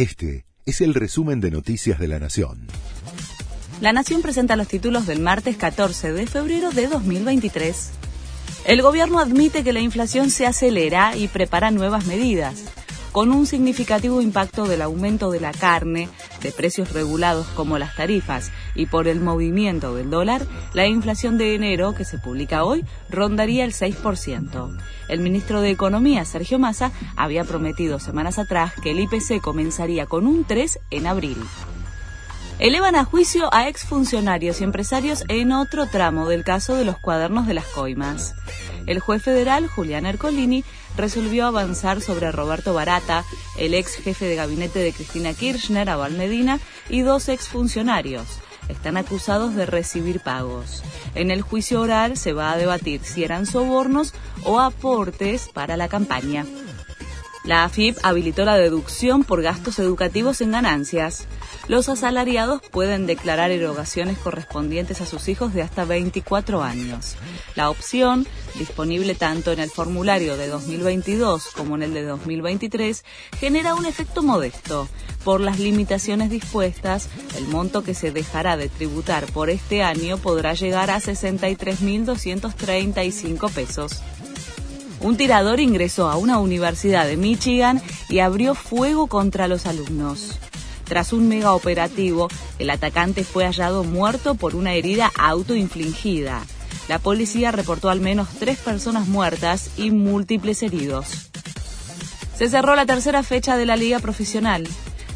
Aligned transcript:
Este 0.00 0.46
es 0.64 0.80
el 0.80 0.94
resumen 0.94 1.42
de 1.42 1.50
Noticias 1.50 1.98
de 1.98 2.08
la 2.08 2.18
Nación. 2.18 2.68
La 3.82 3.92
Nación 3.92 4.22
presenta 4.22 4.56
los 4.56 4.66
títulos 4.66 5.06
del 5.06 5.20
martes 5.20 5.58
14 5.58 6.14
de 6.14 6.26
febrero 6.26 6.70
de 6.70 6.86
2023. 6.86 7.90
El 8.64 8.80
gobierno 8.80 9.18
admite 9.18 9.62
que 9.62 9.74
la 9.74 9.80
inflación 9.80 10.30
se 10.30 10.46
acelera 10.46 11.18
y 11.18 11.28
prepara 11.28 11.70
nuevas 11.70 12.06
medidas 12.06 12.62
con 13.12 13.32
un 13.32 13.46
significativo 13.46 14.20
impacto 14.20 14.66
del 14.66 14.82
aumento 14.82 15.30
de 15.30 15.40
la 15.40 15.52
carne, 15.52 16.08
de 16.42 16.52
precios 16.52 16.92
regulados 16.92 17.46
como 17.48 17.78
las 17.78 17.96
tarifas 17.96 18.50
y 18.74 18.86
por 18.86 19.08
el 19.08 19.20
movimiento 19.20 19.94
del 19.94 20.10
dólar, 20.10 20.46
la 20.74 20.86
inflación 20.86 21.38
de 21.38 21.54
enero, 21.54 21.94
que 21.94 22.04
se 22.04 22.18
publica 22.18 22.64
hoy, 22.64 22.84
rondaría 23.08 23.64
el 23.64 23.72
6%. 23.72 24.78
El 25.08 25.20
ministro 25.20 25.60
de 25.60 25.70
Economía, 25.70 26.24
Sergio 26.24 26.58
Massa, 26.58 26.92
había 27.16 27.44
prometido 27.44 27.98
semanas 27.98 28.38
atrás 28.38 28.72
que 28.82 28.92
el 28.92 29.00
IPC 29.00 29.40
comenzaría 29.40 30.06
con 30.06 30.26
un 30.26 30.44
3 30.44 30.78
en 30.90 31.06
abril 31.06 31.36
elevan 32.60 32.94
a 32.94 33.06
juicio 33.06 33.52
a 33.54 33.68
exfuncionarios 33.68 34.60
y 34.60 34.64
empresarios 34.64 35.24
en 35.28 35.50
otro 35.50 35.86
tramo 35.86 36.28
del 36.28 36.44
caso 36.44 36.74
de 36.74 36.84
los 36.84 36.98
cuadernos 36.98 37.46
de 37.46 37.54
las 37.54 37.64
coimas. 37.64 38.34
El 38.86 39.00
juez 39.00 39.22
federal, 39.22 39.66
Julián 39.66 40.04
Ercolini, 40.04 40.62
resolvió 40.94 41.46
avanzar 41.46 42.02
sobre 42.02 42.30
Roberto 42.30 42.74
Barata, 42.74 43.24
el 43.58 43.72
ex 43.72 43.94
jefe 43.96 44.26
de 44.26 44.36
gabinete 44.36 44.78
de 44.78 44.92
Cristina 44.92 45.32
Kirchner, 45.32 45.88
Abal 45.88 46.12
Medina, 46.12 46.60
y 46.90 47.00
dos 47.00 47.30
exfuncionarios. 47.30 48.26
Están 48.68 48.98
acusados 48.98 49.54
de 49.54 49.64
recibir 49.64 50.20
pagos. 50.20 50.82
En 51.14 51.30
el 51.30 51.40
juicio 51.40 51.80
oral 51.80 52.18
se 52.18 52.34
va 52.34 52.52
a 52.52 52.58
debatir 52.58 53.00
si 53.02 53.24
eran 53.24 53.46
sobornos 53.46 54.12
o 54.44 54.60
aportes 54.60 55.48
para 55.48 55.78
la 55.78 55.88
campaña. 55.88 56.44
La 57.42 57.64
AFIP 57.64 57.96
habilitó 58.02 58.44
la 58.44 58.56
deducción 58.56 59.24
por 59.24 59.40
gastos 59.40 59.78
educativos 59.78 60.42
en 60.42 60.50
ganancias. 60.50 61.26
Los 61.68 61.88
asalariados 61.88 62.60
pueden 62.70 63.06
declarar 63.06 63.50
erogaciones 63.50 64.18
correspondientes 64.18 65.00
a 65.00 65.06
sus 65.06 65.26
hijos 65.28 65.54
de 65.54 65.62
hasta 65.62 65.86
24 65.86 66.62
años. 66.62 67.16
La 67.54 67.70
opción, 67.70 68.26
disponible 68.58 69.14
tanto 69.14 69.52
en 69.52 69.60
el 69.60 69.70
formulario 69.70 70.36
de 70.36 70.48
2022 70.48 71.46
como 71.56 71.76
en 71.76 71.84
el 71.84 71.94
de 71.94 72.04
2023, 72.04 73.06
genera 73.38 73.74
un 73.74 73.86
efecto 73.86 74.22
modesto. 74.22 74.86
Por 75.24 75.40
las 75.40 75.58
limitaciones 75.58 76.28
dispuestas, 76.28 77.08
el 77.38 77.48
monto 77.48 77.82
que 77.82 77.94
se 77.94 78.10
dejará 78.10 78.58
de 78.58 78.68
tributar 78.68 79.24
por 79.32 79.48
este 79.48 79.82
año 79.82 80.18
podrá 80.18 80.52
llegar 80.52 80.90
a 80.90 81.00
63.235 81.00 83.50
pesos. 83.50 84.02
Un 85.00 85.16
tirador 85.16 85.60
ingresó 85.60 86.10
a 86.10 86.16
una 86.16 86.38
universidad 86.38 87.06
de 87.06 87.16
Michigan 87.16 87.80
y 88.08 88.18
abrió 88.18 88.54
fuego 88.54 89.06
contra 89.06 89.48
los 89.48 89.66
alumnos. 89.66 90.38
Tras 90.84 91.12
un 91.12 91.28
mega 91.28 91.52
operativo, 91.54 92.28
el 92.58 92.68
atacante 92.68 93.24
fue 93.24 93.44
hallado 93.44 93.82
muerto 93.82 94.34
por 94.34 94.54
una 94.54 94.74
herida 94.74 95.10
autoinfligida. 95.18 96.42
La 96.88 96.98
policía 96.98 97.52
reportó 97.52 97.88
al 97.88 98.00
menos 98.00 98.28
tres 98.38 98.58
personas 98.58 99.06
muertas 99.06 99.70
y 99.78 99.90
múltiples 99.90 100.62
heridos. 100.62 101.30
Se 102.36 102.48
cerró 102.48 102.74
la 102.74 102.86
tercera 102.86 103.22
fecha 103.22 103.56
de 103.56 103.66
la 103.66 103.76
liga 103.76 104.00
profesional. 104.00 104.66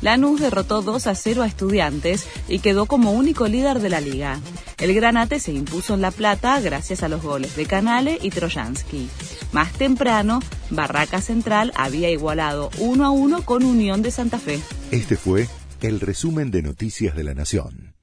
Lanús 0.00 0.40
derrotó 0.40 0.80
2 0.82 1.06
a 1.06 1.14
0 1.14 1.42
a 1.42 1.46
Estudiantes 1.46 2.26
y 2.48 2.60
quedó 2.60 2.86
como 2.86 3.12
único 3.12 3.48
líder 3.48 3.80
de 3.80 3.88
la 3.88 4.00
liga. 4.00 4.38
El 4.78 4.94
Granate 4.94 5.38
se 5.40 5.52
impuso 5.52 5.94
en 5.94 6.00
La 6.00 6.10
Plata 6.10 6.60
gracias 6.60 7.02
a 7.02 7.08
los 7.08 7.22
goles 7.22 7.56
de 7.56 7.66
Canale 7.66 8.18
y 8.20 8.30
Trojansky. 8.30 9.08
Más 9.52 9.72
temprano, 9.72 10.40
Barraca 10.70 11.20
Central 11.20 11.72
había 11.76 12.10
igualado 12.10 12.70
1 12.78 13.04
a 13.04 13.10
1 13.10 13.42
con 13.42 13.64
Unión 13.64 14.02
de 14.02 14.10
Santa 14.10 14.38
Fe. 14.38 14.60
Este 14.90 15.16
fue 15.16 15.48
el 15.80 16.00
resumen 16.00 16.50
de 16.50 16.62
Noticias 16.62 17.14
de 17.14 17.24
la 17.24 17.34
Nación. 17.34 17.93